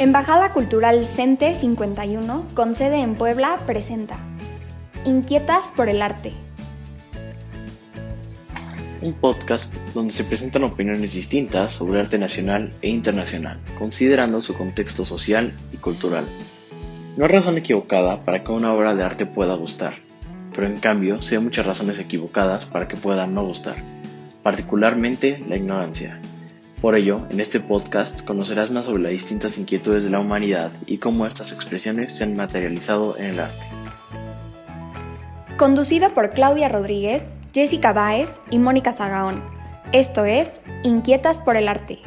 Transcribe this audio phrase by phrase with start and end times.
[0.00, 4.16] Embajada Cultural CENTE 51, con sede en Puebla, presenta
[5.04, 6.30] Inquietas por el Arte.
[9.02, 15.04] Un podcast donde se presentan opiniones distintas sobre arte nacional e internacional, considerando su contexto
[15.04, 16.24] social y cultural.
[17.16, 19.94] No hay razón equivocada para que una obra de arte pueda gustar,
[20.54, 23.74] pero en cambio sí hay muchas razones equivocadas para que pueda no gustar,
[24.44, 26.20] particularmente la ignorancia.
[26.80, 30.98] Por ello, en este podcast conocerás más sobre las distintas inquietudes de la humanidad y
[30.98, 33.66] cómo estas expresiones se han materializado en el arte.
[35.56, 39.42] Conducido por Claudia Rodríguez, Jessica Báez y Mónica Zagaón.
[39.92, 41.98] Esto es Inquietas por el Arte.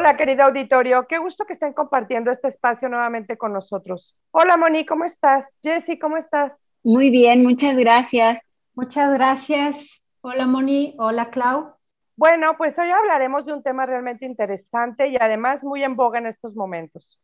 [0.00, 1.08] Hola, querido auditorio.
[1.08, 4.16] Qué gusto que estén compartiendo este espacio nuevamente con nosotros.
[4.30, 5.58] Hola, Moni, ¿cómo estás?
[5.60, 6.70] Jessy, ¿cómo estás?
[6.84, 8.38] Muy bien, muchas gracias.
[8.76, 10.06] Muchas gracias.
[10.20, 10.94] Hola, Moni.
[11.00, 11.74] Hola, Clau.
[12.14, 16.26] Bueno, pues hoy hablaremos de un tema realmente interesante y además muy en boga en
[16.26, 17.18] estos momentos.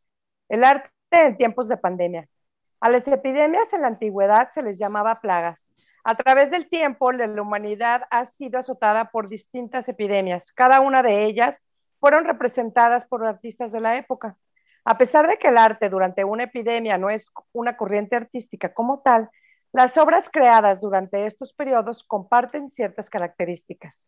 [0.49, 2.29] El arte en tiempos de pandemia.
[2.81, 5.65] A las epidemias en la antigüedad se les llamaba plagas.
[6.03, 11.25] A través del tiempo, la humanidad ha sido azotada por distintas epidemias, cada una de
[11.25, 11.61] ellas
[12.05, 14.37] fueron representadas por artistas de la época.
[14.85, 19.01] A pesar de que el arte durante una epidemia no es una corriente artística como
[19.01, 19.31] tal,
[19.73, 24.07] las obras creadas durante estos periodos comparten ciertas características.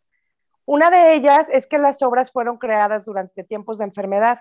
[0.67, 4.41] Una de ellas es que las obras fueron creadas durante tiempos de enfermedad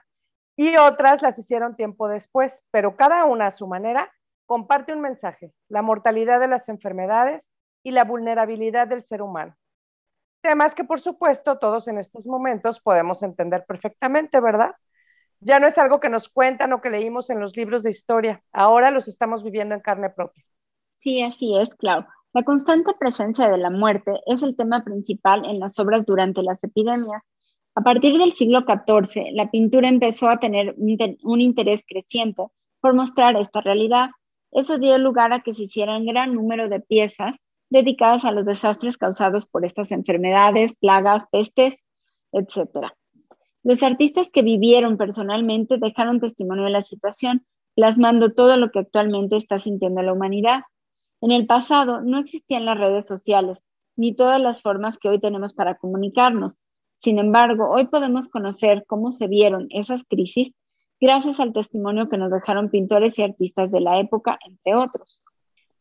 [0.57, 4.11] y otras las hicieron tiempo después, pero cada una a su manera
[4.45, 7.49] comparte un mensaje, la mortalidad de las enfermedades
[7.83, 9.55] y la vulnerabilidad del ser humano.
[10.45, 14.75] Temas que por supuesto todos en estos momentos podemos entender perfectamente, ¿verdad?
[15.39, 18.43] Ya no es algo que nos cuentan o que leímos en los libros de historia,
[18.51, 20.43] ahora los estamos viviendo en carne propia.
[20.93, 22.05] Sí, así es, Clau.
[22.31, 26.63] La constante presencia de la muerte es el tema principal en las obras durante las
[26.63, 27.23] epidemias.
[27.73, 32.43] A partir del siglo XIV, la pintura empezó a tener un, interés creciente
[32.81, 34.11] por mostrar esta realidad.
[34.51, 37.35] Eso dio lugar a que se hicieran gran número de piezas
[37.69, 41.77] dedicadas a los desastres causados por estas enfermedades, plagas, pestes,
[42.31, 42.91] etc.
[43.63, 47.45] Los artistas que vivieron personalmente dejaron testimonio de la situación,
[47.75, 50.61] plasmando todo lo que actualmente está sintiendo la humanidad.
[51.21, 53.61] En el pasado no existían las redes sociales,
[53.95, 56.57] ni todas las formas que hoy tenemos para comunicarnos.
[56.97, 60.53] Sin embargo, hoy podemos conocer cómo se vieron esas crisis
[60.99, 65.21] gracias al testimonio que nos dejaron pintores y artistas de la época, entre otros.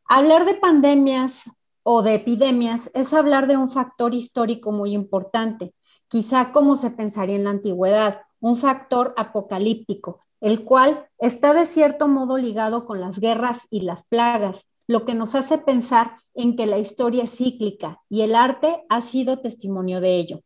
[0.08, 1.50] Hablar de pandemias
[1.84, 5.74] o de epidemias es hablar de un factor histórico muy importante,
[6.08, 12.08] quizá como se pensaría en la antigüedad, un factor apocalíptico, el cual está de cierto
[12.08, 16.66] modo ligado con las guerras y las plagas, lo que nos hace pensar en que
[16.66, 20.40] la historia es cíclica y el arte ha sido testimonio de ello.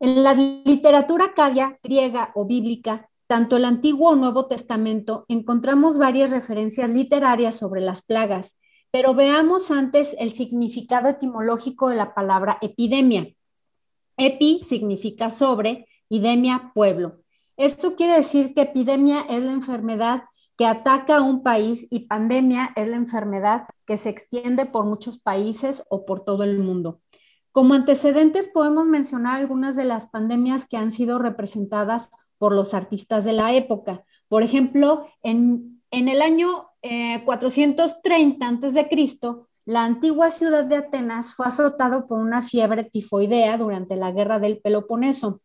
[0.00, 6.30] En la literatura acadia, griega o bíblica, tanto el Antiguo o Nuevo Testamento, encontramos varias
[6.30, 8.57] referencias literarias sobre las plagas
[8.90, 13.28] pero veamos antes el significado etimológico de la palabra epidemia.
[14.16, 17.20] Epi significa sobre, idemia, pueblo.
[17.56, 20.22] Esto quiere decir que epidemia es la enfermedad
[20.56, 25.18] que ataca a un país y pandemia es la enfermedad que se extiende por muchos
[25.18, 27.00] países o por todo el mundo.
[27.52, 33.24] Como antecedentes podemos mencionar algunas de las pandemias que han sido representadas por los artistas
[33.24, 34.04] de la época.
[34.28, 38.88] Por ejemplo, en, en el año 430 eh, a.C.,
[39.64, 44.60] la antigua ciudad de Atenas fue azotada por una fiebre tifoidea durante la guerra del
[44.60, 45.42] Peloponeso.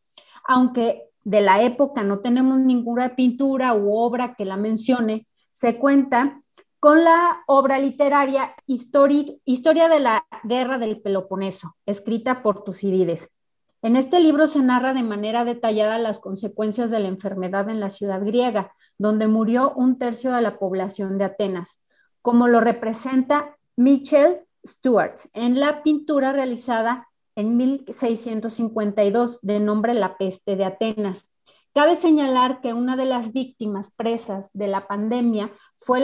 [0.47, 6.41] Aunque de la época no tenemos ninguna pintura u obra que la mencione, se cuenta
[6.79, 13.35] con la obra literaria Historia de la Guerra del Peloponeso, escrita por Tucídides.
[13.83, 17.89] En este libro se narra de manera detallada las consecuencias de la enfermedad en la
[17.89, 21.83] ciudad griega, donde murió un tercio de la población de Atenas,
[22.21, 30.55] como lo representa Michel Stuart en la pintura realizada en 1652 de nombre La peste
[30.55, 31.33] de Atenas.
[31.73, 36.01] Cabe señalar que una de las víctimas presas de la pandemia fue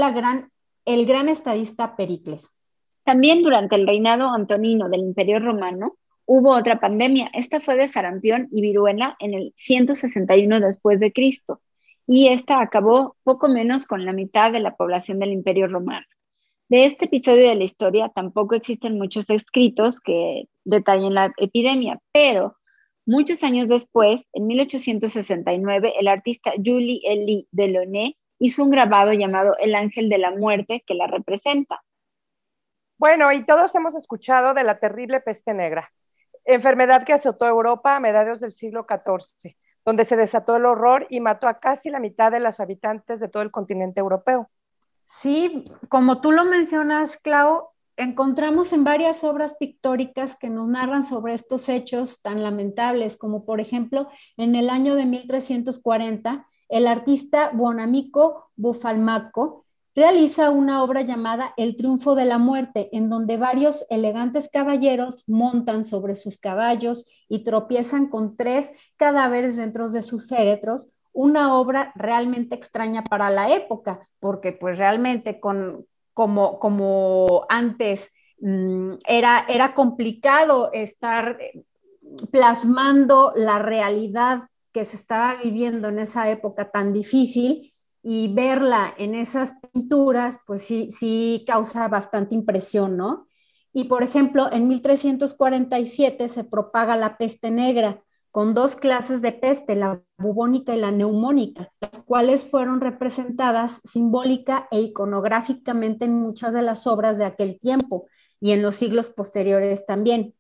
[0.84, 2.50] el gran estadista Pericles.
[3.06, 5.96] También durante el reinado antonino del Imperio Romano
[6.30, 7.31] hubo otra pandemia.
[7.34, 11.60] Esta fue de sarampión y viruela en el 161 después de Cristo
[12.06, 16.06] y esta acabó poco menos con la mitad de la población del Imperio Romano.
[16.68, 22.56] De este episodio de la historia tampoco existen muchos escritos que detallen la epidemia, pero
[23.08, 29.74] muchos años después, en 1869, el artista Julie Elie Delaunay hizo un grabado llamado El
[29.74, 31.82] Ángel de la Muerte que la representa.
[33.00, 35.92] Bueno, y todos hemos escuchado de la terrible peste negra,
[36.54, 39.56] enfermedad que azotó Europa a mediados del siglo XIV,
[39.86, 43.28] donde se desató el horror y mató a casi la mitad de los habitantes de
[43.28, 44.50] todo el continente europeo.
[45.04, 51.34] Sí, como tú lo mencionas, Clau, encontramos en varias obras pictóricas que nos narran sobre
[51.34, 54.07] estos hechos tan lamentables, como por ejemplo
[54.38, 62.15] en el año de 1340, el artista Buonamico Bufalmaco realiza una obra llamada El triunfo
[62.15, 68.36] de la muerte, en donde varios elegantes caballeros montan sobre sus caballos y tropiezan con
[68.36, 74.77] tres cadáveres dentro de sus féretros, una obra realmente extraña para la época, porque pues
[74.77, 81.63] realmente con, como, como antes mm, era, era complicado estar eh,
[82.31, 89.16] plasmando la realidad que se estaba viviendo en esa época tan difícil y verla en
[89.16, 93.28] esas pinturas, pues sí, sí causa bastante impresión, ¿no?
[93.74, 99.75] Y por ejemplo, en 1347 se propaga la peste negra, con dos clases de peste,
[99.75, 106.62] la bubónica y la neumónica, las cuales fueron representadas simbólica e iconográficamente en muchas de
[106.62, 108.07] las obras de aquel tiempo
[108.40, 110.36] y en los siglos posteriores también.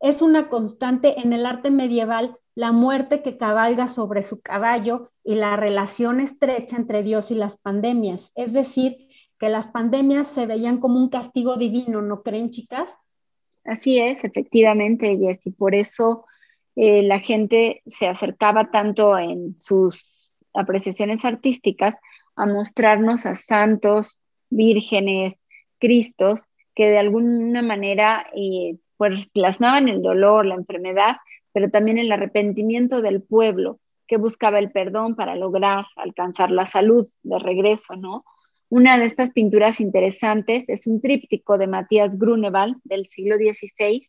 [0.00, 5.36] Es una constante en el arte medieval la muerte que cabalga sobre su caballo y
[5.36, 8.32] la relación estrecha entre Dios y las pandemias.
[8.34, 9.08] Es decir,
[9.38, 12.92] que las pandemias se veían como un castigo divino, ¿no creen, chicas?
[13.64, 15.50] Así es, efectivamente, Jessy.
[15.50, 16.26] Por eso
[16.76, 20.10] eh, la gente se acercaba tanto en sus
[20.54, 21.96] apreciaciones artísticas
[22.36, 24.20] a mostrarnos a santos,
[24.50, 25.34] vírgenes,
[25.78, 26.42] cristos,
[26.74, 31.16] que de alguna manera eh, pues plasmaban el dolor, la enfermedad,
[31.52, 37.08] pero también el arrepentimiento del pueblo que buscaba el perdón para lograr alcanzar la salud
[37.22, 38.24] de regreso, ¿no?
[38.68, 44.08] Una de estas pinturas interesantes es un tríptico de Matías Grunewald del siglo XVI,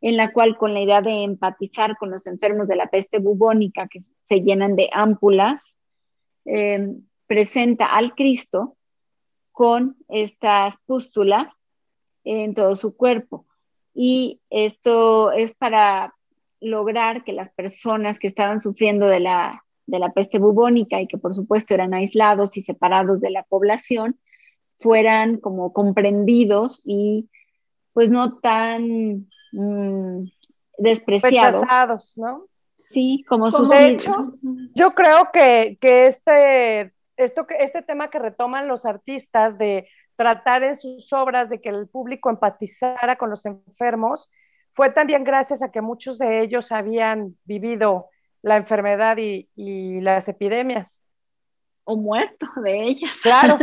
[0.00, 3.86] en la cual con la idea de empatizar con los enfermos de la peste bubónica
[3.88, 5.62] que se llenan de ámpulas,
[6.44, 6.94] eh,
[7.26, 8.76] presenta al Cristo
[9.52, 11.46] con estas pústulas
[12.24, 13.46] en todo su cuerpo.
[13.94, 16.14] Y esto es para
[16.62, 21.18] lograr que las personas que estaban sufriendo de la, de la peste bubónica y que
[21.18, 24.18] por supuesto eran aislados y separados de la población,
[24.78, 27.28] fueran como comprendidos y
[27.92, 30.24] pues no tan Mm,
[30.78, 32.16] despreciados.
[32.16, 32.46] ¿no?
[32.82, 33.68] Sí, como sus...
[33.68, 34.32] De hecho,
[34.74, 39.86] yo creo que, este, esto, este tema que retoman los artistas de
[40.16, 44.30] tratar en sus obras de que el público empatizara con los enfermos,
[44.74, 48.06] fue también gracias a que muchos de ellos habían vivido
[48.42, 51.00] la enfermedad y, las epidemias.
[51.84, 53.20] O muerto de ellas.
[53.22, 53.58] Claro.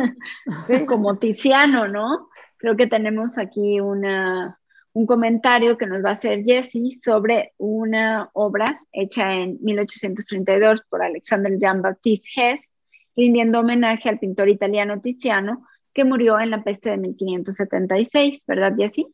[0.87, 2.29] Como Tiziano, ¿no?
[2.57, 4.59] Creo que tenemos aquí una,
[4.93, 11.01] un comentario que nos va a hacer Jessie sobre una obra hecha en 1832 por
[11.01, 12.61] Alexander Jean-Baptiste Hess,
[13.15, 19.07] rindiendo homenaje al pintor italiano Tiziano, que murió en la peste de 1576, ¿verdad, Jessie?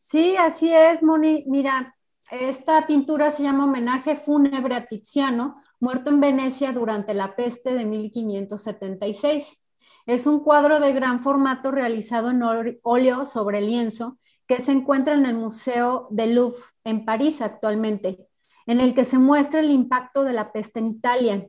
[0.00, 1.44] Sí, así es, Moni.
[1.46, 1.94] Mira,
[2.30, 7.84] esta pintura se llama Homenaje fúnebre a Tiziano, muerto en Venecia durante la peste de
[7.84, 9.62] 1576.
[10.06, 12.42] Es un cuadro de gran formato realizado en
[12.82, 18.26] óleo sobre lienzo que se encuentra en el Museo del Louvre en París actualmente,
[18.66, 21.46] en el que se muestra el impacto de la peste en Italia.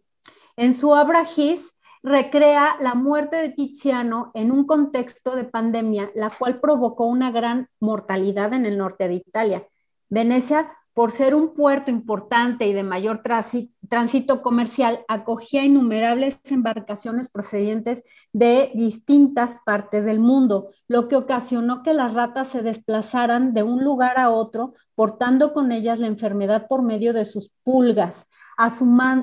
[0.58, 6.32] En su obra His recrea la muerte de Tiziano en un contexto de pandemia, la
[6.38, 9.68] cual provocó una gran mortalidad en el norte de Italia.
[10.10, 18.04] Venecia por ser un puerto importante y de mayor tránsito comercial, acogía innumerables embarcaciones procedentes
[18.34, 23.84] de distintas partes del mundo, lo que ocasionó que las ratas se desplazaran de un
[23.86, 28.28] lugar a otro, portando con ellas la enfermedad por medio de sus pulgas,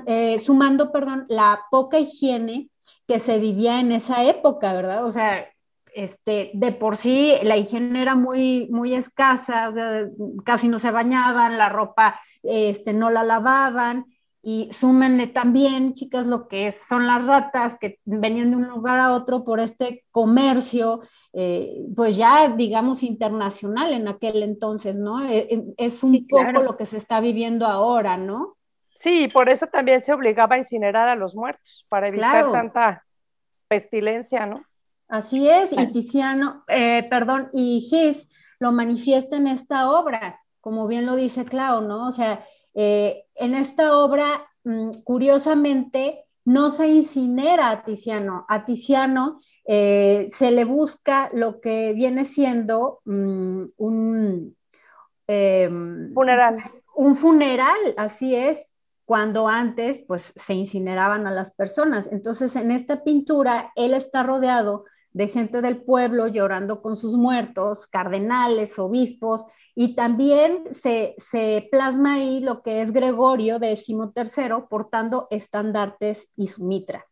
[0.07, 2.71] eh, sumando perdón, la poca higiene
[3.07, 5.04] que se vivía en esa época, ¿verdad?
[5.04, 5.47] O sea,
[5.95, 9.73] este, de por sí la higiene era muy, muy escasa,
[10.45, 14.07] casi no se bañaban, la ropa este, no la lavaban
[14.42, 19.12] y súmenle también, chicas, lo que son las ratas que venían de un lugar a
[19.12, 21.02] otro por este comercio,
[21.33, 25.26] eh, pues ya digamos internacional en aquel entonces, ¿no?
[25.28, 28.58] Eh, es un poco lo que se está viviendo ahora, ¿no?
[28.99, 33.05] Sí, por eso también se obligaba a incinerar a los muertos, para evitar tanta
[33.69, 34.64] pestilencia, ¿no?
[35.07, 38.28] Así es, y Tiziano, eh, perdón, y Gis
[38.59, 42.09] lo manifiesta en esta obra, como bien lo dice Clau, ¿no?
[42.09, 44.26] O sea, eh, en esta obra,
[44.64, 48.47] mm, curiosamente, no se incinera a Tiziano.
[48.49, 54.57] A Tiziano eh, se le busca lo que viene siendo mm, un
[55.28, 56.57] em, funeral.
[56.97, 58.73] Un funeral, así es,
[59.09, 62.12] cuando antes pues se incineraban a las personas.
[62.12, 67.87] Entonces, en esta pintura, él está rodeado de gente del pueblo llorando con sus muertos,
[67.87, 71.17] cardenales, obispos, y también se,
[71.71, 77.07] plasma ahí lo que es Gregorio XIII portando estandartes y su mitra.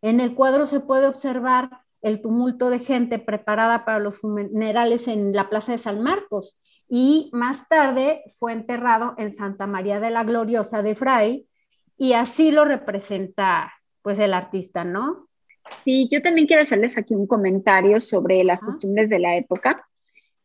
[0.00, 1.70] En el cuadro se puede observar
[2.02, 6.56] el tumulto de gente preparada para los funerales en la Plaza de San Marcos
[6.94, 11.46] y más tarde fue enterrado en Santa María de la Gloriosa de Fray
[11.96, 13.72] y así lo representa
[14.02, 15.26] pues el artista, ¿no?
[15.84, 19.88] Sí, yo también quiero hacerles aquí un comentario sobre las costumbres de la época.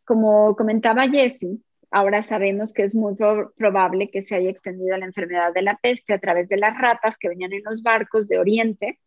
[0.05, 1.59] Como comentaba Jessie,
[1.91, 3.15] ahora sabemos que es muy
[3.57, 7.17] probable que se haya extendido la enfermedad de la peste a través de las ratas
[7.17, 9.01] que venían en los barcos de Oriente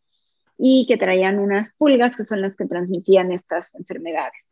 [0.59, 4.50] y que traían unas pulgas que son las que transmitían estas enfermedades.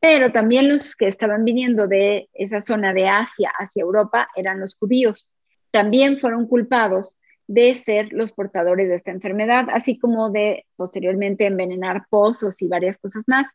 [0.00, 4.76] Pero también los que estaban viniendo de esa zona de Asia hacia Europa eran los
[4.76, 5.28] judíos.
[5.70, 7.16] También fueron culpados
[7.48, 12.98] de ser los portadores de esta enfermedad, así como de posteriormente envenenar pozos y varias
[12.98, 13.46] cosas más.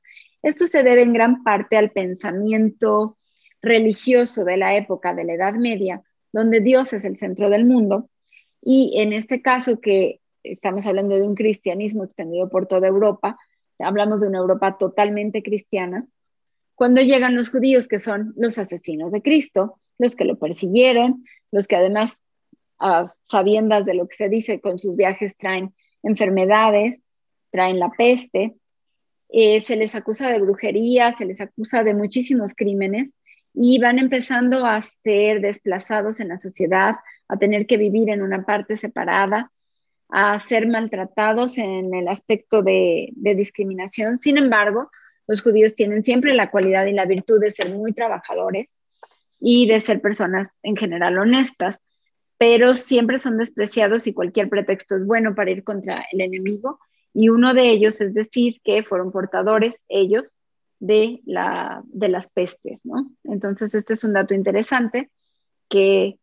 [0.42, 3.18] Esto se debe en gran parte al pensamiento
[3.62, 6.02] religioso de la época de la Edad Media,
[6.34, 8.10] donde Dios es el centro del mundo,
[8.62, 13.38] y en este caso que estamos hablando de un cristianismo extendido por toda Europa,
[13.80, 16.06] hablamos de una Europa totalmente cristiana,
[16.76, 21.68] cuando llegan los judíos que son los asesinos de Cristo, los que lo persiguieron, los
[21.68, 22.20] que además
[23.30, 27.00] sabiendas de lo que se dice con sus viajes, traen enfermedades,
[27.52, 28.56] traen la peste,
[29.30, 33.10] eh, se les acusa de brujería, se les acusa de muchísimos crímenes
[33.54, 36.96] y van empezando a ser desplazados en la sociedad,
[37.28, 39.52] a tener que vivir en una parte separada,
[40.10, 44.20] a ser maltratados en el aspecto de discriminación.
[44.20, 44.92] Sin embargo,
[45.28, 48.80] los judíos tienen siempre la cualidad y la virtud de ser muy trabajadores
[49.40, 51.82] y de ser personas en general honestas
[52.44, 56.78] pero siempre son despreciados y cualquier pretexto es bueno para ir contra el enemigo.
[57.14, 60.26] Y uno de ellos es decir que fueron portadores ellos
[60.80, 63.10] de, la, de las pestes, ¿no?
[63.24, 65.10] Entonces, este es un dato interesante
[65.70, 66.20] que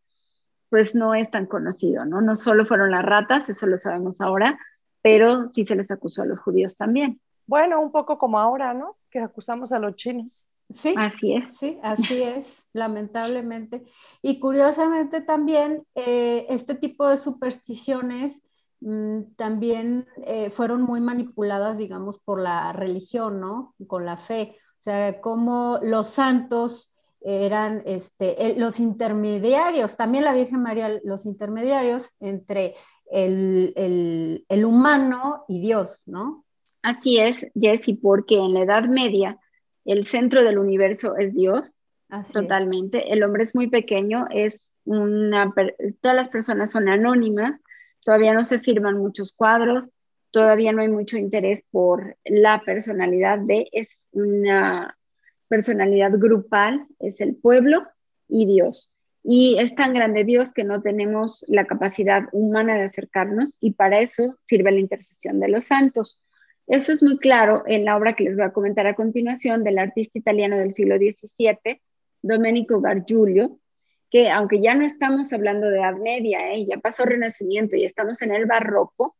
[0.69, 2.21] pues no es tan conocido, ¿no?
[2.21, 4.59] No solo fueron las ratas, eso lo sabemos ahora,
[5.01, 7.19] pero sí se les acusó a los judíos también.
[7.51, 8.95] Bueno, un poco como ahora, ¿no?
[9.09, 10.47] Que acusamos a los chinos.
[10.73, 11.57] Sí, así es.
[11.57, 13.83] Sí, así es, lamentablemente.
[14.21, 18.41] Y curiosamente también eh, este tipo de supersticiones
[18.79, 23.75] mm, también eh, fueron muy manipuladas, digamos, por la religión, ¿no?
[23.85, 24.55] Con la fe.
[24.79, 32.11] O sea, como los santos eran este, los intermediarios, también la Virgen María, los intermediarios
[32.21, 32.75] entre
[33.11, 36.45] el, el humano y Dios, ¿no?
[36.81, 39.37] Así es, Jessy, porque en la Edad Media
[39.85, 41.71] el centro del universo es Dios,
[42.33, 43.13] totalmente.
[43.13, 45.53] El hombre es muy pequeño, es una,
[46.01, 47.59] todas las personas son anónimas,
[48.03, 49.89] todavía no se firman muchos cuadros,
[50.31, 54.97] todavía no hay mucho interés por la personalidad de, es una
[55.47, 57.87] personalidad grupal, es el pueblo
[58.27, 58.91] y Dios.
[59.23, 63.99] Y es tan grande Dios que no tenemos la capacidad humana de acercarnos y para
[63.99, 66.19] eso sirve la intercesión de los santos.
[66.71, 69.77] Eso es muy claro en la obra que les voy a comentar a continuación del
[69.77, 71.81] artista italiano del siglo XVII,
[72.21, 73.59] Domenico Gargiulio,
[74.09, 76.65] que aunque ya no estamos hablando de Edad Media, ¿eh?
[76.65, 79.17] ya pasó Renacimiento y estamos en el Barroco,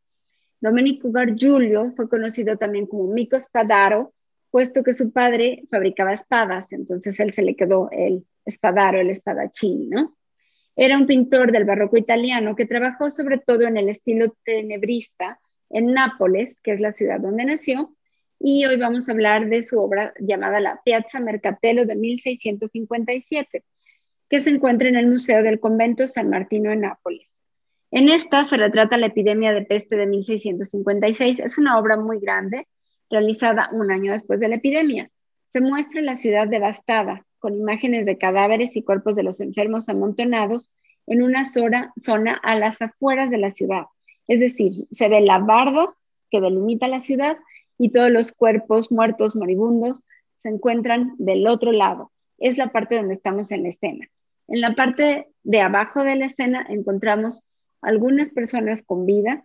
[0.62, 4.14] Domenico Gargiulio fue conocido también como Mico Spadaro,
[4.50, 9.90] puesto que su padre fabricaba espadas, entonces él se le quedó el espadaro, el espadachín.
[10.74, 15.38] Era un pintor del barroco italiano que trabajó sobre todo en el estilo tenebrista,
[15.72, 17.94] en Nápoles, que es la ciudad donde nació,
[18.38, 23.64] y hoy vamos a hablar de su obra llamada La Piazza Mercatello de 1657,
[24.28, 27.28] que se encuentra en el Museo del Convento San Martino en Nápoles.
[27.90, 31.38] En esta se retrata la epidemia de peste de 1656.
[31.40, 32.66] Es una obra muy grande,
[33.10, 35.10] realizada un año después de la epidemia.
[35.52, 40.70] Se muestra la ciudad devastada, con imágenes de cadáveres y cuerpos de los enfermos amontonados
[41.06, 43.84] en una zona, zona a las afueras de la ciudad.
[44.32, 45.94] Es decir, se ve la barda
[46.30, 47.36] que delimita la ciudad
[47.76, 50.00] y todos los cuerpos muertos, moribundos,
[50.38, 52.12] se encuentran del otro lado.
[52.38, 54.08] Es la parte donde estamos en la escena.
[54.48, 57.42] En la parte de abajo de la escena encontramos
[57.82, 59.44] algunas personas con vida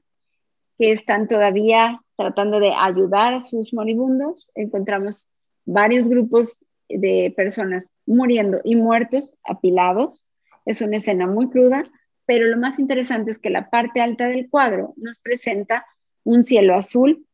[0.78, 4.50] que están todavía tratando de ayudar a sus moribundos.
[4.56, 5.28] Encontramos
[5.66, 10.24] varios grupos de personas muriendo y muertos apilados.
[10.66, 11.84] Es una escena muy cruda,
[12.28, 15.86] pero lo más interesante es que la parte alta del cuadro nos presenta
[16.24, 17.26] un cielo azul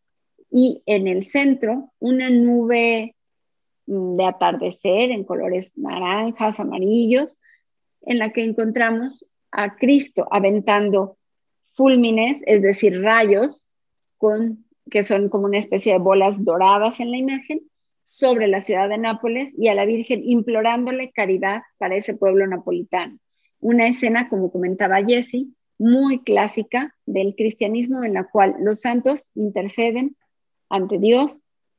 [0.52, 3.16] y en el centro una nube
[3.88, 7.36] mm, de atardecer en colores naranjas, amarillos,
[8.04, 11.18] en la que encontramos a Cristo aventando
[11.72, 13.66] fulmines, es decir, rayos,
[14.90, 17.62] que son como una especie de bolas doradas en la imagen,
[18.06, 23.18] sobre la ciudad de Nápoles y a la Virgen implorándole caridad para ese pueblo napolitano.
[23.64, 25.48] Una escena, como comentaba Jesse,
[25.80, 30.18] muy clásica del cristianismo en la cual los santos interceden
[30.70, 31.32] ante Dios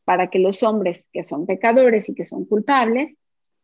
[0.07, 3.14] para que los hombres que son pecadores y que son culpables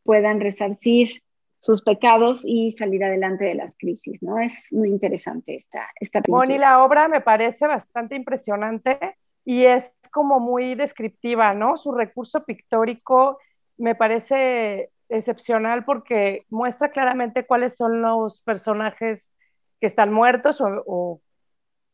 [0.03, 1.23] puedan resarcir
[1.61, 4.39] sus pecados y salir adelante de las crisis, ¿no?
[4.39, 6.47] Es muy interesante esta, esta pintura.
[6.47, 8.99] Moni, la obra me parece bastante impresionante
[9.47, 11.79] y es como muy descriptiva, ¿no?
[11.79, 13.39] Su recurso pictórico
[13.79, 19.33] me parece excepcional porque muestra claramente cuáles son los personajes
[19.81, 21.21] que están muertos o,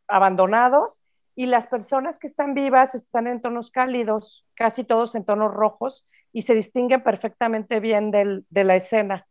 [0.08, 1.00] abandonados
[1.34, 6.06] y las personas que están vivas están en tonos cálidos, casi todos en tonos rojos
[6.32, 9.26] y se distinguen perfectamente bien de la escena.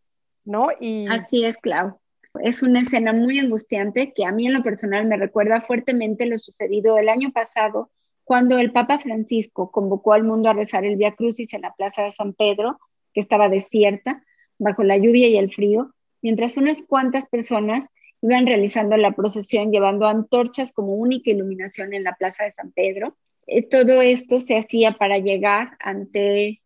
[0.45, 0.67] ¿no?
[0.79, 1.07] Y...
[1.07, 1.99] Así es, Clau.
[2.41, 6.37] Es una escena muy angustiante que a mí en lo personal me recuerda fuertemente lo
[6.37, 7.89] sucedido el año pasado
[8.23, 12.03] cuando el Papa Francisco convocó al mundo a rezar el Via Crucis en la Plaza
[12.03, 12.79] de San Pedro,
[13.15, 14.23] que estaba desierta,
[14.59, 17.85] bajo la lluvia y el frío, mientras unas cuantas personas
[18.21, 23.15] iban realizando la procesión llevando antorchas como única iluminación en la Plaza de San Pedro.
[23.47, 26.61] Eh, todo esto se hacía para llegar ante,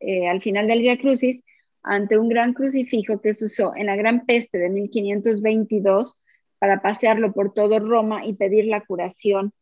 [0.00, 1.42] eh, al final del Via Crucis,
[1.82, 6.16] ante un gran crucifijo que se usó en la Gran Peste de 1522
[6.58, 9.52] para pasearlo por todo Roma y pedir la curación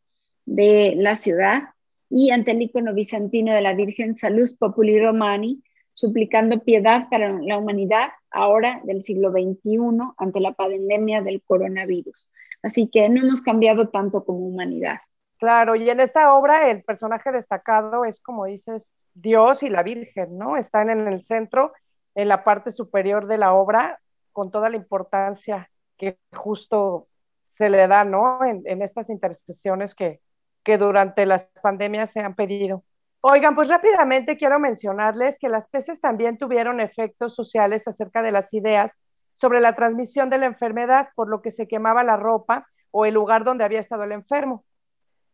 [0.45, 1.63] de la ciudad,
[2.09, 5.61] y ante el icono bizantino de la Virgen Salus Populi Romani,
[5.93, 9.79] suplicando piedad para la humanidad ahora del siglo XXI
[10.17, 12.29] ante la pandemia del coronavirus.
[12.61, 14.99] Así que no hemos cambiado tanto como humanidad.
[15.37, 20.37] Claro, y en esta obra el personaje destacado es, como dices, Dios y la Virgen,
[20.37, 20.57] ¿no?
[20.57, 21.71] Están en el centro
[22.15, 23.99] en la parte superior de la obra
[24.33, 27.07] con toda la importancia que justo
[27.47, 28.39] se le da, ¿no?
[28.45, 30.21] En, estas intercesiones que,
[30.63, 32.83] que durante las pandemias se han pedido.
[33.21, 38.53] Oigan, pues rápidamente quiero mencionarles que las pestes también tuvieron efectos sociales acerca de las
[38.53, 38.97] ideas
[39.33, 43.13] sobre la transmisión de la enfermedad, por lo que se quemaba la ropa o el
[43.13, 44.63] lugar donde había estado el enfermo.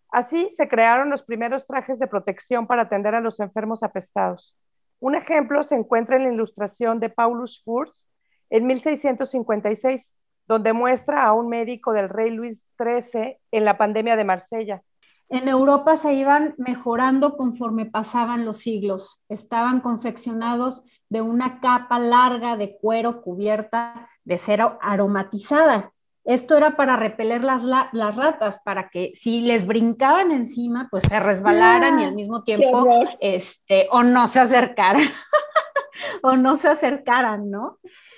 [0.10, 4.58] Así se crearon los primeros trajes de protección para atender a los enfermos apestados.
[5.00, 8.10] Un ejemplo se encuentra en la ilustración de Paulus Furz
[8.50, 10.16] en 1656,
[10.48, 14.82] donde muestra a un médico del rey Luis XIII en la pandemia de Marsella.
[15.30, 19.24] En Europa se iban mejorando conforme pasaban los siglos.
[19.30, 25.92] Estaban confeccionados de una capa larga de cuero cubierta de cera aromatizada
[26.26, 31.20] esto era para repeler las, las ratas, para que si les brincaban encima, pues se
[31.20, 32.88] resbalaran y al mismo tiempo,
[33.20, 35.04] este, o no se acercaran,
[36.24, 37.78] o no se acercaran, ¿no?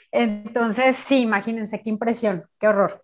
[0.09, 3.01] Entonces, sí, imagínense qué impresión, qué horror.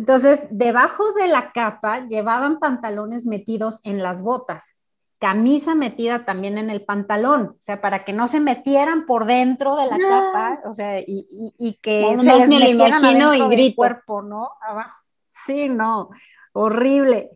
[0.00, 4.78] Entonces, debajo de la capa llevaban pantalones metidos en las botas
[5.20, 9.76] camisa metida también en el pantalón, o sea, para que no se metieran por dentro
[9.76, 11.26] de la capa, o sea, y,
[11.58, 14.52] y, que se les metieran adentro del cuerpo, ¿no?
[14.62, 14.96] Abajo.
[15.44, 16.08] Sí, no,
[16.54, 17.32] horrible.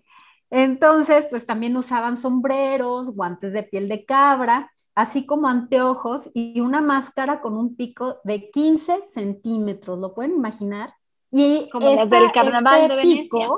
[0.48, 6.80] Entonces, pues también usaban sombreros, guantes de piel de cabra, así como anteojos y una
[6.80, 10.94] máscara con un pico de 15 centímetros, ¿lo pueden imaginar?
[11.36, 13.48] Y como las del carnaval este de Venecia.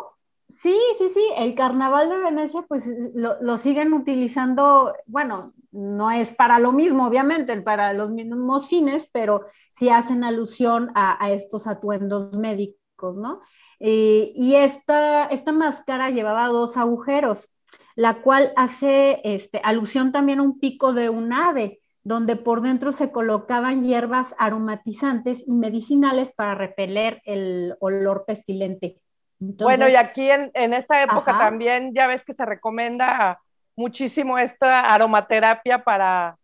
[0.49, 6.59] Sí, sí, sí, el carnaval de Venecia pues lo, siguen utilizando, bueno, no es para
[6.59, 13.17] lo mismo, obviamente, para los mismos fines, pero sí hacen alusión a, estos atuendos médicos,
[13.17, 13.41] ¿no?
[13.79, 17.51] Eh, y esta, esta máscara llevaba dos agujeros,
[17.95, 22.93] la cual hace este, alusión también a un pico de un ave, donde por dentro
[22.93, 29.01] se colocaban hierbas aromatizantes y medicinales para repeler el olor pestilente
[29.39, 33.41] bueno, y aquí en, esta época también ya ves que se recomienda
[33.77, 36.39] muchísimo esta aromaterapia para,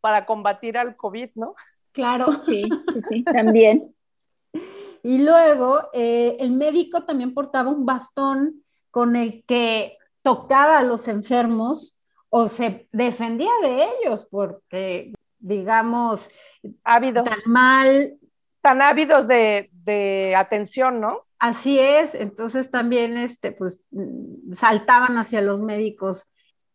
[0.00, 1.54] para combatir al COVID, ¿no?
[1.92, 2.26] Claro.
[2.44, 3.92] Sí, sí, sí, también.
[5.02, 11.08] Y luego eh, el médico también portaba un bastón con el que tocaba a los
[11.08, 11.95] enfermos
[12.30, 16.30] o se defendía de ellos porque, digamos,
[16.84, 17.24] ávidos.
[17.24, 18.18] tan mal.
[18.60, 21.26] Tan ávidos de, de atención, ¿no?
[21.38, 23.82] Así es, entonces también este, pues,
[24.54, 26.26] saltaban hacia los médicos.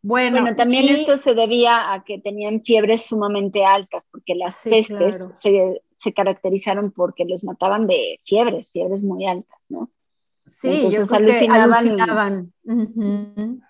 [0.03, 5.17] Bueno, bueno también esto se debía a que tenían fiebres sumamente altas, porque las pestes
[5.33, 9.89] se, se, caracterizaron porque los mataban de fiebres, fiebres muy altas, ¿no?
[10.45, 12.53] Sí, entonces alucinaban.
[12.63, 13.61] Y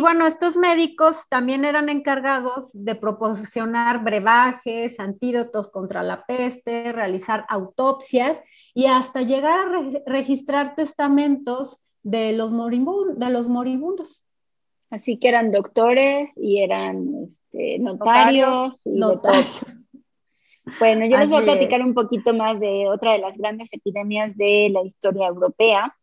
[0.00, 8.42] bueno, estos médicos también eran encargados de proporcionar brebajes, antídotos contra la peste, realizar autopsias
[8.74, 14.20] y hasta llegar a registrar testamentos de los, de los moribundos.
[14.90, 18.80] Así que eran doctores y eran este, notarios.
[20.78, 24.36] Bueno, yo les voy a platicar un poquito más de otra de las grandes epidemias
[24.36, 25.96] de la historia europea,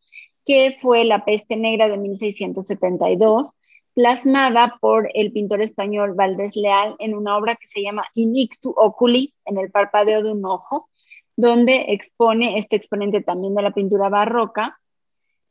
[0.46, 3.52] que fue la peste negra de 1672
[3.96, 9.34] plasmada por el pintor español Valdés Leal en una obra que se llama Inictu Oculi,
[9.46, 10.90] en el parpadeo de un ojo,
[11.38, 14.80] donde expone, este exponente también de la pintura barroca,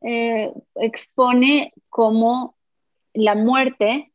[0.02, 2.54] eh, expone cómo
[3.14, 4.12] la muerte,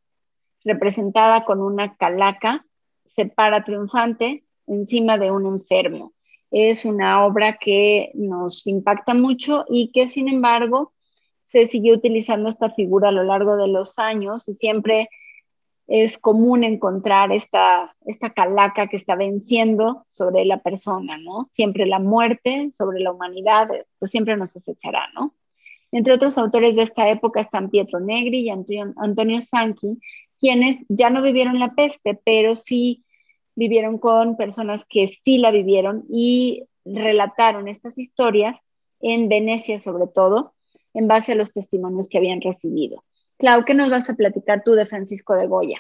[0.64, 2.66] representada con una calaca,
[3.06, 6.14] se para triunfante encima de un enfermo.
[6.52, 10.94] Es una obra que nos impacta mucho y que, sin embargo,
[11.50, 15.10] se siguió utilizando esta figura a lo largo de los años y siempre
[15.88, 21.48] es común encontrar esta, esta calaca que está venciendo sobre la persona, ¿no?
[21.50, 25.34] Siempre la muerte sobre la humanidad, pues siempre nos acechará, ¿no?
[25.92, 30.00] Entre otros autores de esta época están Pietro Negri y Antonio, Antonio Sanchi,
[30.40, 33.04] quienes ya no vivieron la peste, pero sí
[33.56, 38.56] vivieron con personas que sí la vivieron y relataron estas historias
[39.02, 40.54] en Venecia sobre todo,
[40.94, 43.04] en base a los testimonios que habían recibido.
[43.38, 45.80] Clau, ¿qué nos vas a platicar tú de Francisco de Goya?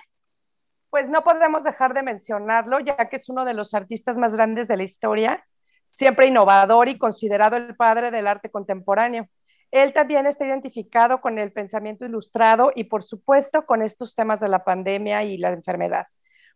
[0.89, 4.67] Pues no podemos dejar de mencionarlo, ya que es uno de los artistas más grandes
[4.67, 5.45] de la historia,
[5.89, 9.27] siempre innovador y considerado el padre del arte contemporáneo.
[9.71, 14.49] Él también está identificado con el pensamiento ilustrado y, por supuesto, con estos temas de
[14.49, 16.07] la pandemia y la enfermedad,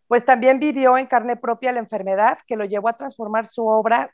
[0.07, 4.11] pues también vivió en carne propia la enfermedad que lo llevó a transformar su obra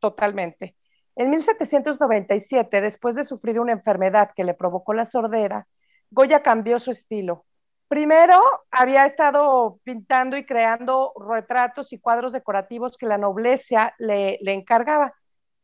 [0.00, 0.74] totalmente.
[1.16, 5.66] En 1797, después de sufrir una enfermedad que le provocó la sordera,
[6.10, 7.44] Goya cambió su estilo.
[7.88, 8.38] Primero,
[8.70, 15.14] había estado pintando y creando retratos y cuadros decorativos que la nobleza le, encargaba,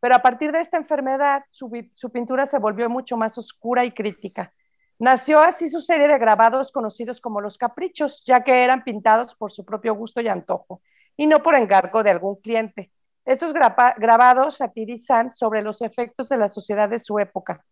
[0.00, 1.70] pero a partir de esta enfermedad, su,
[2.12, 4.52] pintura se volvió mucho más oscura y crítica.
[4.98, 9.50] Nació así su serie de grabados conocidos como los caprichos, ya que eran pintados por
[9.50, 10.82] su propio gusto y antojo,
[11.16, 12.90] y no por encargo de algún cliente.
[13.28, 17.62] Estos grabados satirizan sobre los efectos de la sociedad de su época.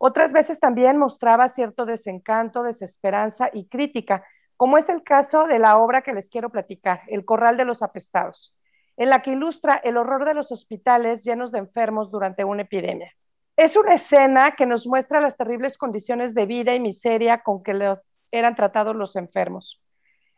[0.00, 4.24] Otras veces también mostraba cierto desencanto, desesperanza y crítica,
[4.56, 7.82] como es el caso de la obra que les quiero platicar, El Corral de los
[7.82, 8.54] Apestados,
[8.96, 13.12] en la que ilustra el horror de los hospitales llenos de enfermos durante una epidemia.
[13.58, 17.98] Es una escena que nos muestra las terribles condiciones de vida y miseria con que
[18.32, 19.82] eran tratados los enfermos.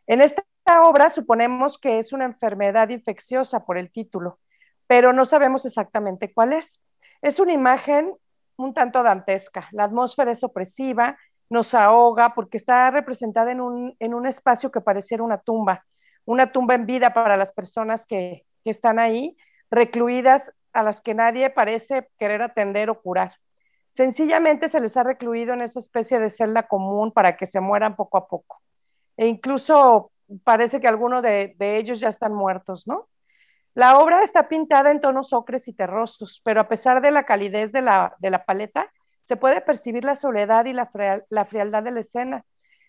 [0.07, 0.43] En esta
[0.83, 4.39] obra suponemos que es una enfermedad infecciosa por el título,
[4.87, 6.81] pero no sabemos exactamente cuál es.
[7.21, 8.13] Es una imagen
[8.57, 9.67] un tanto dantesca.
[9.71, 11.17] La atmósfera es opresiva,
[11.49, 15.85] nos ahoga porque está representada en un, en un espacio que pareciera una tumba,
[16.25, 19.37] una tumba en vida para las personas que, que están ahí,
[19.69, 23.35] recluidas a las que nadie parece querer atender o curar.
[23.93, 27.95] Sencillamente se les ha recluido en esa especie de celda común para que se mueran
[27.95, 28.61] poco a poco.
[29.15, 30.11] E incluso
[30.43, 33.07] parece que algunos de, de ellos ya están muertos, ¿no?
[33.77, 37.71] La obra está pintada en tonos ocres y terrosos, pero a pesar de la calidez
[37.71, 40.87] de la, paleta, se puede percibir la soledad y la,
[41.45, 42.43] frialdad de la escena.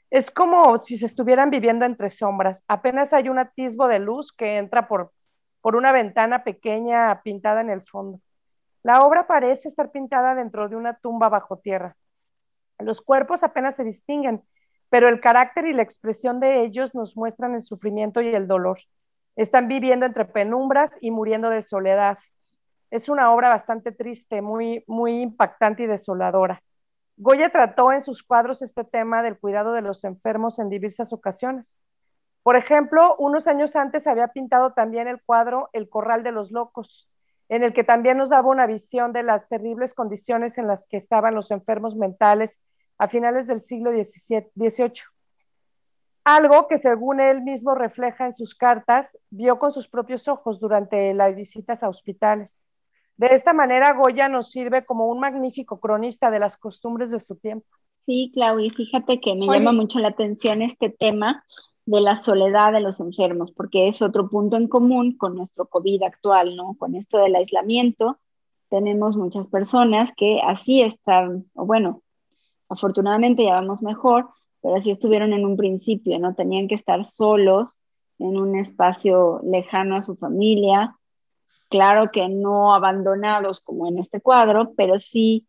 [0.08, 2.64] Es como si se estuvieran viviendo entre sombras.
[2.68, 5.12] Apenas hay un atisbo de luz que entra por,
[5.60, 8.22] por una ventana pequeña pintada en el fondo.
[8.82, 11.98] La obra parece estar pintada dentro de una tumba bajo tierra.
[12.78, 14.42] Los cuerpos apenas se distinguen,
[14.88, 18.78] pero el carácter y la expresión de ellos nos muestran el sufrimiento y el dolor.
[19.38, 22.18] Están viviendo entre penumbras y muriendo de soledad.
[22.90, 26.60] Es una obra bastante triste, muy, muy impactante y desoladora.
[27.16, 31.78] Goya trató en sus cuadros este tema del cuidado de los enfermos en diversas ocasiones.
[32.42, 37.08] Por ejemplo, unos años antes había pintado también el cuadro El Corral de los Locos,
[37.48, 40.96] en el que también nos daba una visión de las terribles condiciones en las que
[40.96, 42.58] estaban los enfermos mentales
[42.98, 45.04] a finales del siglo XVIII
[46.36, 51.14] algo que según él mismo refleja en sus cartas, vio con sus propios ojos durante
[51.14, 52.60] las visitas a hospitales.
[53.16, 57.36] De esta manera, Goya nos sirve como un magnífico cronista de las costumbres de su
[57.36, 57.66] tiempo.
[58.04, 61.44] Sí, Clau, y fíjate que me llama mucho la atención este tema
[61.86, 66.02] de la soledad de los enfermos, porque es otro punto en común con nuestro COVID
[66.02, 66.74] actual, ¿no?
[66.78, 68.18] Con esto del aislamiento,
[68.68, 72.02] tenemos muchas personas que así están, o bueno,
[72.68, 74.28] afortunadamente ya vamos mejor,
[74.62, 76.34] pero así estuvieron en un principio, ¿no?
[76.34, 77.76] Tenían que estar solos
[78.18, 80.96] en un espacio lejano a su familia,
[81.68, 85.46] claro que no abandonados como en este cuadro, pero sí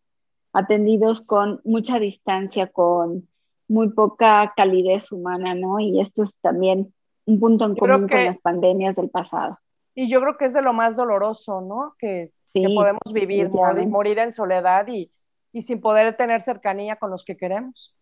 [0.53, 3.27] atendidos con mucha distancia, con
[3.67, 5.79] muy poca calidez humana, ¿no?
[5.79, 6.93] Y esto es también
[7.25, 9.59] un punto en común con las pandemias del pasado.
[9.93, 11.93] Y yo creo que es de lo más doloroso, ¿no?
[11.99, 15.11] Que, podemos vivir, morir, en soledad y,
[15.53, 17.93] y sin poder tener cercanía con los que queremos.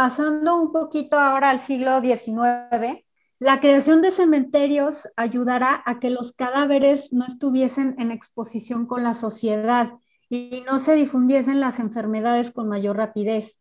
[0.00, 3.04] Pasando un poquito ahora al siglo XIX,
[3.40, 9.12] la creación de cementerios ayudará a que los cadáveres no estuviesen en exposición con la
[9.12, 9.94] sociedad
[10.30, 13.60] y no se difundiesen las enfermedades con mayor rapidez.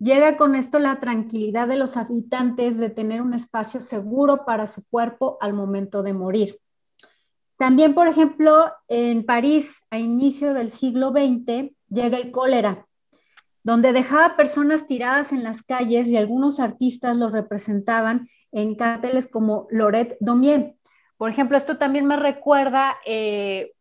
[0.00, 4.84] Llega con esto la tranquilidad de los habitantes de tener un espacio seguro para su
[4.88, 6.58] cuerpo al momento de morir.
[7.56, 12.88] También, por ejemplo, en París, a inicio del siglo XX, llega el cólera,
[13.64, 19.66] donde dejaba personas tiradas en las calles y algunos artistas los representaban en carteles como
[19.70, 20.74] Loret Domier.
[21.16, 23.72] Por ejemplo, esto también me recuerda, eh,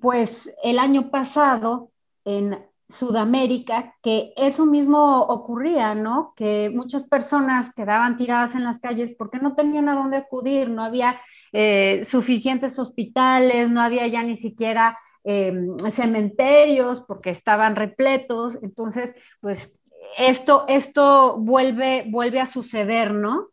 [0.00, 1.90] pues, el año pasado
[2.24, 6.32] en Sudamérica, que eso mismo ocurría, ¿no?
[6.34, 10.82] Que muchas personas quedaban tiradas en las calles porque no tenían a dónde acudir, no
[10.82, 11.20] había
[11.52, 14.98] eh, suficientes hospitales, no había ya ni siquiera
[15.30, 18.56] Em, cementerios porque estaban repletos.
[18.62, 19.78] Entonces, pues
[20.16, 23.48] esto, esto vuelve, vuelve a suceder, ¿no?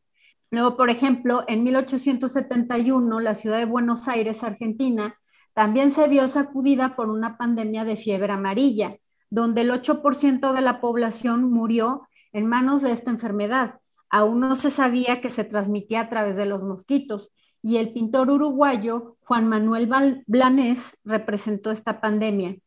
[0.52, 5.20] Luego, por ejemplo, en 1871, la ciudad de Buenos Aires, Argentina,
[5.54, 8.96] también se vio sacudida por una pandemia de fiebre amarilla,
[9.30, 13.82] donde el 8% de la población murió en manos de esta enfermedad.
[14.10, 17.34] Aún no se sabía que se transmitía a través de los mosquitos
[17.66, 19.90] y el pintor uruguayo Juan Manuel
[20.28, 22.58] Blanes representó esta pandemia.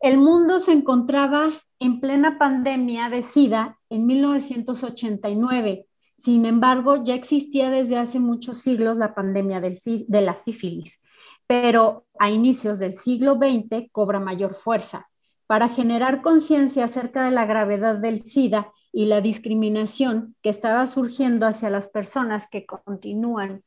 [0.00, 1.50] El mundo se encontraba
[1.80, 5.86] en plena pandemia de SIDA en 1989.
[6.16, 11.02] Sin embargo, ya existía desde hace muchos siglos la pandemia de la sífilis,
[11.46, 15.10] pero a inicios del siglo XX cobra mayor fuerza.
[15.46, 21.46] Para generar conciencia acerca de la gravedad del SIDA y la discriminación que estaba surgiendo
[21.46, 23.62] hacia las personas que continúan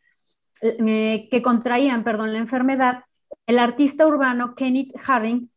[0.61, 3.03] eh, que contraían perdón, la enfermedad,
[3.45, 5.49] el artista urbano Kenneth Haring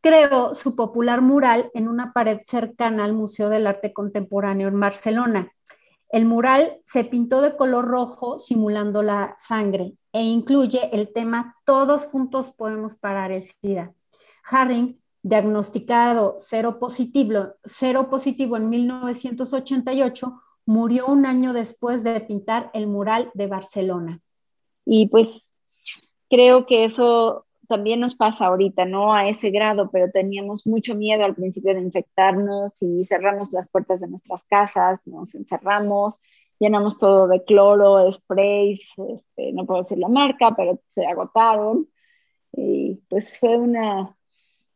[0.00, 5.50] creó su popular mural en una pared cercana al Museo del Arte Contemporáneo en Barcelona.
[6.08, 12.06] El mural se pintó de color rojo simulando la sangre e incluye el tema Todos
[12.06, 13.92] juntos podemos parar el SIDA.
[14.44, 22.86] Haring, diagnosticado cero positivo, cero positivo en 1988, murió un año después de pintar el
[22.86, 24.20] mural de Barcelona.
[24.86, 25.28] Y pues
[26.30, 31.24] creo que eso también nos pasa ahorita, no a ese grado, pero teníamos mucho miedo
[31.24, 36.14] al principio de infectarnos y cerramos las puertas de nuestras casas, nos encerramos,
[36.58, 41.88] llenamos todo de cloro, sprays, este, no puedo decir la marca, pero se agotaron.
[42.52, 44.16] Y pues fue una,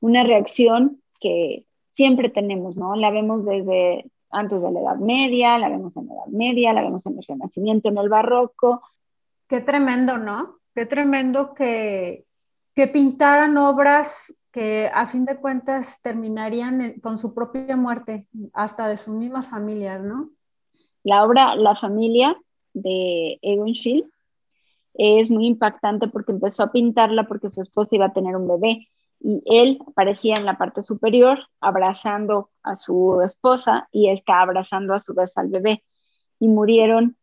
[0.01, 2.97] una reacción que siempre tenemos, ¿no?
[2.97, 6.83] La vemos desde antes de la Edad Media, la vemos en la Edad Media, la
[6.83, 8.83] vemos en el Renacimiento, en el Barroco,
[9.51, 10.61] Qué tremendo, ¿no?
[10.77, 12.25] Qué tremendo que,
[12.73, 18.97] que pintaran obras que a fin de cuentas terminarían con su propia muerte, hasta de
[18.97, 20.31] sus mismas familias, ¿no?
[21.03, 22.37] La obra La familia
[22.75, 24.09] de Egon Schiele
[24.95, 28.87] es muy impactante porque empezó a pintarla porque su esposa iba a tener un bebé
[29.19, 35.01] y él aparecía en la parte superior abrazando a su esposa y está abrazando a
[35.01, 35.83] su vez al bebé
[36.39, 37.17] y murieron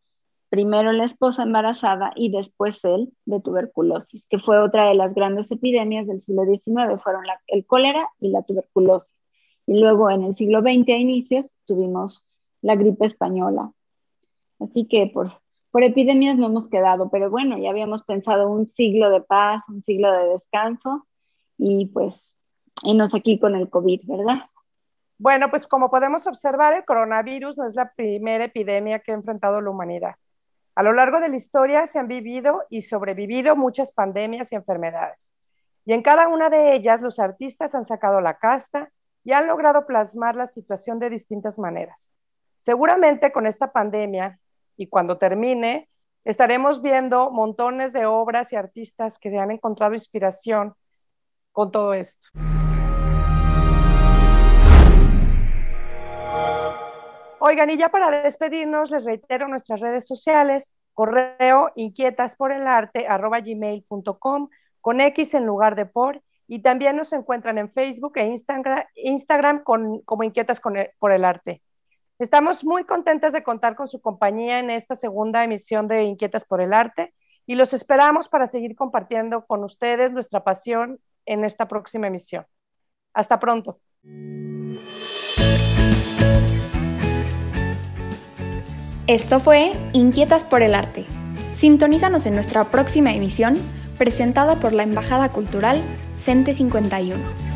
[0.48, 5.50] primero la esposa embarazada y después él de tuberculosis, que fue otra de las grandes
[5.50, 9.14] epidemias del siglo XIX, fueron el cólera y la tuberculosis.
[9.66, 12.26] Y luego en el siglo XX a inicios tuvimos
[12.62, 13.72] la gripe española.
[14.58, 15.32] Así que por,
[15.70, 19.82] por epidemias no hemos quedado, pero bueno, ya habíamos pensado un siglo de paz, un
[19.84, 21.06] siglo de descanso
[21.58, 22.20] y pues
[22.84, 24.44] enos aquí con el COVID, ¿verdad?
[25.18, 29.60] Bueno, pues como podemos observar, el coronavirus no es la primera epidemia que ha enfrentado
[29.60, 30.14] la humanidad.
[30.78, 35.28] A lo largo de la historia se han vivido y sobrevivido muchas pandemias y enfermedades.
[35.84, 38.92] Y en cada una de ellas los artistas han sacado la casta
[39.24, 42.12] y han logrado plasmar la situación de distintas maneras.
[42.58, 44.38] Seguramente con esta pandemia
[44.76, 45.88] y cuando termine,
[46.24, 50.74] estaremos viendo montones de obras y artistas que han encontrado inspiración
[51.50, 52.28] con todo esto.
[57.48, 63.06] Oigan, y ya para despedirnos, les reitero nuestras redes sociales, correo inquietas por el arte
[63.08, 64.50] arroba gmail.com
[64.82, 69.62] con X en lugar de por y también nos encuentran en Facebook e Instagram, Instagram
[69.62, 70.60] con, como Inquietas
[70.98, 71.62] por el Arte.
[72.18, 76.60] Estamos muy contentas de contar con su compañía en esta segunda emisión de Inquietas por
[76.60, 77.14] el Arte
[77.46, 82.44] y los esperamos para seguir compartiendo con ustedes nuestra pasión en esta próxima emisión.
[83.14, 83.80] Hasta pronto.
[89.08, 91.06] Esto fue Inquietas por el Arte.
[91.54, 93.56] Sintonízanos en nuestra próxima emisión
[93.96, 95.80] presentada por la Embajada Cultural
[96.18, 97.47] CENTE 51.